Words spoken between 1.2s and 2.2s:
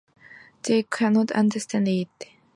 understand it.